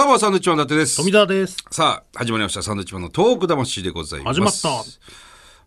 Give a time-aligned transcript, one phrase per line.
[0.00, 0.96] どうも、サンドウィッチマン伊達です。
[0.96, 1.58] 富田です。
[1.70, 2.62] さあ、始まりました。
[2.62, 4.40] サンドウィッチマンのトーク魂でございます。
[4.40, 4.86] 始まっ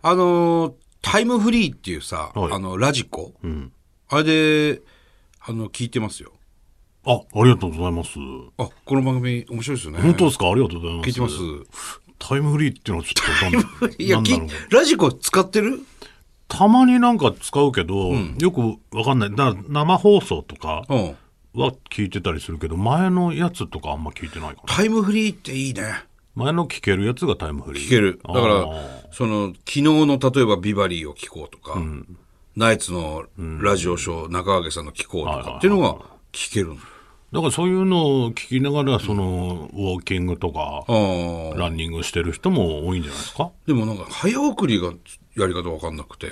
[0.01, 0.09] た。
[0.09, 3.31] あのータイムフリーっていうさ、はいあの、ラジコ、
[4.09, 4.81] あれで、
[5.39, 6.31] あの、聞いてますよ。
[7.05, 8.09] あ、ありがとうございます。
[8.57, 9.99] あ、この番組面白いですよね。
[9.99, 10.49] 本当ですか？
[10.49, 11.07] ありがとうございます。
[11.07, 11.35] 聞いてます？
[12.17, 15.79] タイムフリーっていうのはちょっといや、きなんなんだろうラジコ使ってる？
[16.47, 19.29] たまになんか使うけど、よくわかんない。
[19.29, 21.17] だから生放送とかうん。
[21.53, 24.73] は聞いてたりするけど、前のやつとかあんま聞いてないかな。
[24.73, 26.05] タイムフリーっていいね。
[26.35, 27.85] 前の聞けるやつがタイムフリー。
[27.85, 28.19] 聞ける。
[28.23, 28.65] だから
[29.11, 31.79] その、昨日の例えばビバリーを聞こうとか、
[32.55, 33.25] ナイツの
[33.61, 35.97] ラジオショー、中川さんの聞こうとかっていうのが
[36.31, 36.75] 聞けるの。
[36.75, 40.85] だからそういうのを聞きながら、その、ウォーキングとか。
[41.57, 43.51] ランニングしてる人も多いんじゃないですか？
[43.65, 44.93] でもなんか早送りが
[45.35, 46.29] やり方わかんなくて、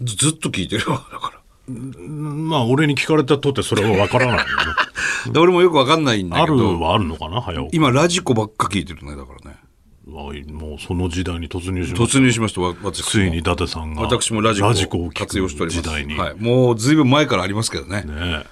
[0.00, 1.23] ずずっと聞いてるわだから
[1.66, 4.48] まあ、俺に聞かれたとってそれはわからないよね。
[5.32, 7.76] で俺もよくわかんないんだあるはあるのかな早起き。
[7.76, 9.56] 今ラジコばっか聞いてるねだからね。
[10.06, 13.02] はいもうその時代に突入しまし突入しましたわ私。
[13.04, 14.02] ついに伊達さんが。
[14.02, 16.14] 私もラジコをを聞活用しておりま時代に。
[16.14, 18.02] はい、もうずいぶん前からありますけどね。
[18.02, 18.44] ね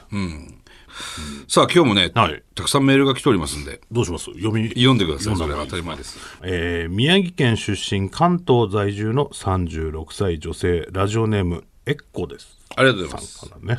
[1.48, 2.42] さあ今日もね、はい。
[2.54, 3.80] たくさんメールが来ておりますんで。
[3.90, 4.26] どうします？
[4.32, 4.68] 読み。
[4.70, 5.36] 読んでください。
[5.36, 6.18] それは当たり前です。
[6.42, 12.58] えー宮城県出身、関東在住の36歳女性、ラジオネーム、エッコです。
[12.76, 13.50] ありがとうございます。
[13.62, 13.78] ね。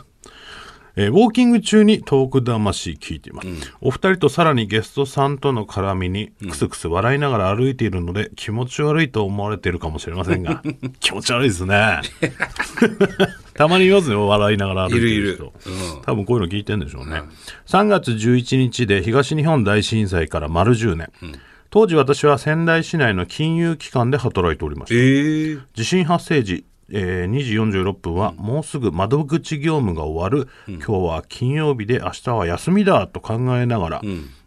[0.95, 3.47] えーウォーキング中にトーク魂聞いています、
[3.81, 10.61] お二人とさらにゲストさんとの絡みにクスクス笑いながら歩いているので、気持ち悪いと思われているかもしれませんが。
[10.99, 12.01] 気持ち悪いですね。
[13.55, 15.13] たまにいますよ笑いながら歩いてる人。
[15.13, 15.51] いるいる。
[16.05, 17.23] 多分こういうの聞いてんでしょうね、
[17.65, 21.09] 3月11日で東日本大震災から丸10年、
[21.71, 24.95] 当時私は仙台市内の金融機関で働いておりました。
[24.95, 34.01] えー、地震発生時、えー2時46分はもうすぐ窓口業務が終わる、今日は金曜日で明日は休みだと考えながら、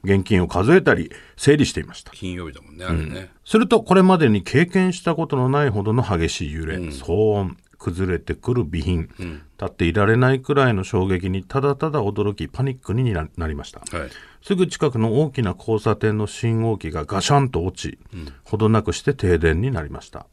[0.04, 2.12] 現金を数えたり整理していました。
[2.12, 14.10] 金曜日だもんねあれね、するとこれまでに経験したことのないほどの激しい揺れ、騒音崩れてくる備品、立っていられないくらいの衝撃にただただ驚きパニックにななりました、はい。
[14.42, 17.98] すぐ近くの大きな交差点の信号機がガシャンと落ち、
[18.44, 20.26] ほどなくして停電になりました、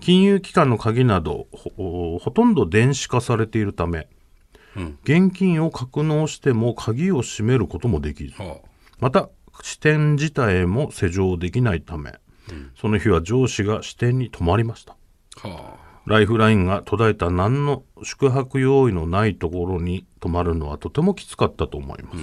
[0.00, 4.08] 金融機関の鍵などほほとんど電子化されているため、
[5.02, 8.58] 現金を格納しても鍵を閉めることもできずは
[8.98, 9.28] また
[9.62, 12.14] 支店自体も施錠できないため、
[12.76, 14.96] その日は上司が支店に泊まりました。
[15.42, 15.48] あ。
[15.48, 15.76] は
[16.10, 22.18] ライフラインが途絶えた何の宿泊用意のないところに泊まるのはとてもきつかったと思います、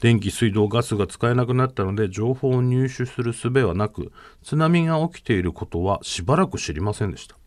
[0.00, 4.12] 電気水道ガスが使えなくなったので情報を入手する術はなく
[4.44, 7.39] 津波が起きていることはしばらく知りませんでした。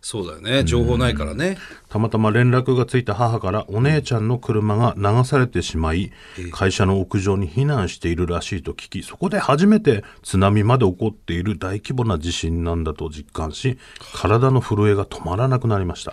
[0.00, 0.64] そうだよね。
[0.64, 1.56] 情報ないからね。
[1.88, 6.12] たまたま連絡がついた母からお姉ちゃんの車が流されてしまい
[6.52, 13.78] 会社の屋上に避難しているらしいと聞きそこで初めて津波まで起こっている大規模な地震なんだと実感し
[14.14, 16.12] 体の震えが止まらなくなりました、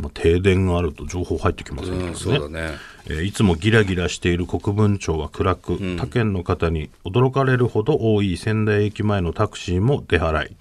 [0.00, 2.74] まあ、停電があると情報入ってきませんけどね,、うんそうだね。
[3.08, 10.56] えーいつもギラギラしている国分町は暗く、他県の方に驚かれるほど多い仙台駅前のタクシーも出払い、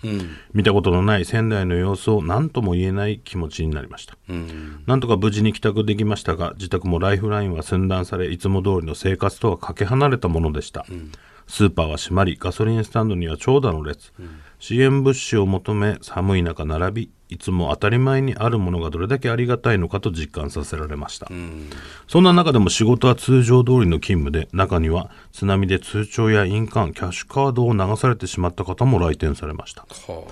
[0.54, 4.16] 見たことのない仙台の様子を何とも言えない気持ちになりました、
[4.88, 10.86] なんとか無事に帰宅できましたが自宅もライフラインは寸断されいつも通りの生活とはかけ離れたものでした、
[11.50, 14.14] スーパーは閉まりガソリンスタンドには長蛇の列、
[14.60, 21.28] 支援物資を求め寒い中並びいつも当たり前にあるものがどれだけありがたいのかと実感させられました、
[22.08, 29.81] そんな中でも仕事は通常通りの勤務で中には津波で通帳や印鑑キャッシュカードを流されてしまった方も来店されました。
[30.08, 30.24] は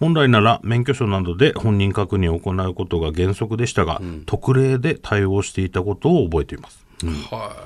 [0.00, 6.84] 本来なら免許証などで本人確認を行うことが原則でしたが、特例で対応していたことを覚えています。
[7.30, 7.56] あは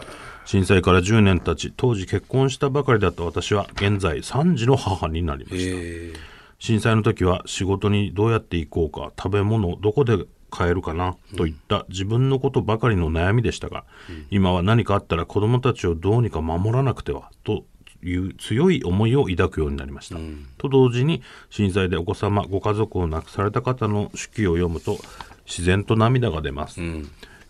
[0.46, 5.76] 震災から10年経ち当時結婚したばかりだった私は現在3児の母になりまいした。
[5.76, 6.12] え。
[6.58, 13.84] 震災の時は仕事にどうやって行こうか食べ物どこで買えるかなといった自分のことばかりの悩みでしたが、
[14.30, 17.64] 今は何かあったら子どもたちをどうにか守らなくてはと
[18.02, 20.16] いう強い思いを抱くようになりました、
[20.58, 24.98] と同時に震災でお子様ご家族を亡くされた方の手記を読むと
[25.44, 26.80] 自然と涙が出ます、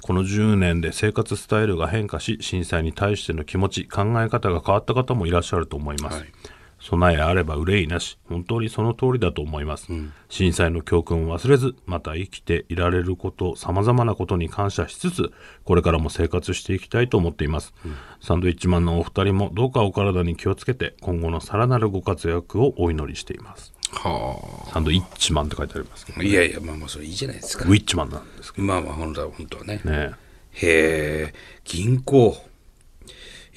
[0.06, 6.32] この10年で生活スタイルが変化し震災に対しての気持ち考え方が変わった方もいらっしゃると思います、はい。
[6.78, 8.16] 備えあれば憂いなし。
[8.28, 9.88] 本当にその通りだと思います、
[10.28, 15.32] 震災の教訓を忘れずまた生きていられることさまざまなことに感謝しつつ
[15.64, 17.74] これからも生活していきたいと思っています、
[18.20, 27.64] サンドイッチマンのお二人もどうかお体に気をつけて今後のさらなるご活躍をお祈りしていますはサンドイッチマンって書いてありますけどあいやいやまあまあそれいいじゃないですか。
[27.64, 29.80] ウィッチマンなんですけまあまあ本当は本当はね。
[29.84, 30.12] どね。
[30.52, 31.34] へえ
[31.64, 32.36] 銀行。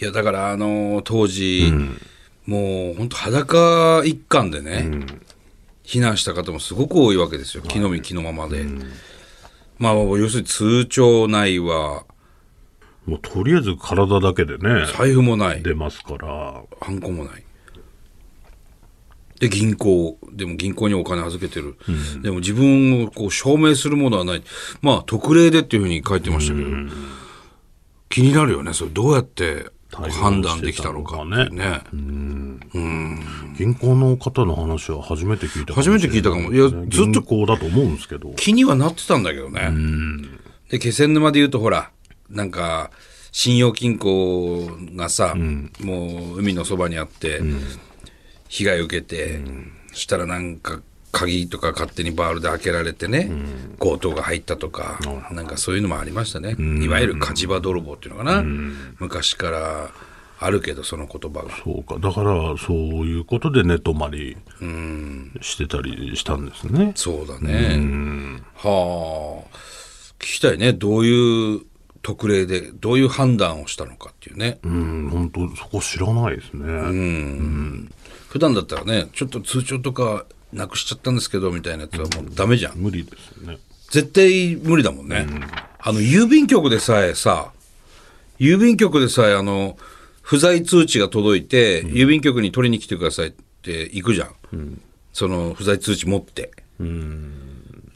[0.02, 1.74] いや、だから、あのー当時、
[2.46, 4.90] もう本当裸一貫でね、
[5.84, 7.64] 避難した方もすごく多いわけですよ。
[7.64, 8.66] 気の身気のままで。
[9.78, 12.06] まあ、要するに通帳ないわ、
[13.06, 16.28] もうとりあえず体だけでね、財布もない、出ますから。
[16.82, 17.44] ハンコもない。
[19.39, 21.77] で、銀行、でも銀行にお金預けてる。
[22.21, 24.44] でも自分をこう証明するものはない。
[24.81, 26.69] まあ、特例でっていうふうに書いてましたけど、
[28.09, 28.74] 気になるよね。
[28.74, 31.81] それどうやって判断できたのかっていうね。
[33.57, 38.33] 銀行の方の話は初めて聞いた初めて聞いたかもいやずっと銀行だと思うんですけど。
[38.36, 39.71] 気にはなってたんだけどね。
[40.69, 41.91] で、気仙沼で言うとほら、
[42.30, 42.91] なんか、
[43.31, 47.41] 信用金庫がさ、もう海のそばにあって、
[48.50, 49.40] 被害を受けて、
[49.94, 50.81] そしたらなんか、
[51.12, 53.31] 鍵とか勝手にバールで開けられてね、
[53.80, 55.00] 強盗が入ったとか、
[55.31, 56.56] なんかそういうのもありましたね。
[56.84, 58.44] いわゆる火事場泥棒っていうのかな。
[59.00, 59.90] 昔から
[60.40, 61.50] あるけど、その言葉が。
[61.63, 61.98] そうか。
[62.00, 64.38] だから、そういうことで寝泊まり
[65.42, 66.92] してたりしたんですね。
[66.96, 68.42] そうだね。
[68.56, 69.57] はあ。
[70.19, 70.74] 聞きたいね。
[70.74, 71.62] どういう
[72.10, 74.58] 特例で、どういう判断をしたのかっていうね。
[74.64, 76.66] うん、本当そこ知らないですね。
[78.30, 82.78] 普段だったらね、ちょっと通帳とかなくしちゃったんですけど、みたいなやつはもうダメじゃん。
[82.78, 83.60] 無理ですよね。
[83.92, 85.28] 絶対無理だもんね。
[85.78, 87.52] あの、郵便局でさえさ、
[88.40, 89.78] 郵便局でさえあの、
[90.24, 94.82] 不在通知が届いて、郵便局に取りに来てくださいって行くじゃん。
[95.14, 96.50] その不在通知持って。
[96.80, 96.86] で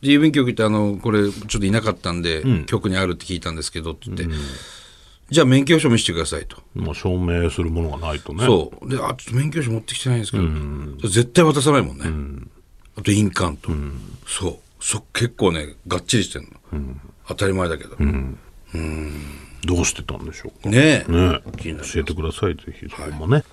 [0.04, 4.28] 郵便局ってあの、これちょっといなかったんで、局にあるって聞いたんですけどって言って、
[5.30, 6.58] じゃあ免許証見せてくださいと。
[6.76, 8.46] まあ、証明するものがないとね。
[8.46, 8.90] そう。
[8.90, 10.44] で、あ、ちょっと免許証持ってきてないんですけど、
[11.08, 12.50] 絶対渡さないもんね。
[12.98, 13.72] あと印鑑と。
[14.28, 14.58] そう。
[14.80, 16.96] そ結構ね、がっちりしてんの。
[17.28, 17.96] 当たり前だけど。
[19.66, 20.70] どうしてたんでしょうか。
[20.70, 21.12] ねえ。
[21.12, 23.44] ね教えてください、ぜひ、そこもね。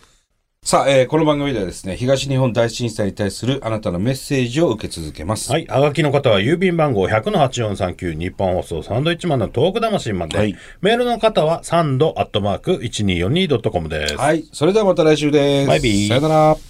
[0.62, 5.51] さあ、えーこの番組ではですね、東日本大震災に対するあなたのメッセージを受け続けます。
[5.51, 5.67] はい。
[5.67, 10.37] はがきの方は郵便番号100-8439日本放送サンドイッチマンのトーク魂まで。
[10.37, 14.17] はいメールの方はサンドアットマーク 1242.com です。
[14.19, 14.45] はい。
[14.53, 15.67] それではまた来週です。
[15.69, 16.69] バイビーさよなら。